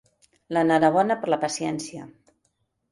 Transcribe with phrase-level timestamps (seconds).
[0.57, 2.11] L'enhorabona per la paciència.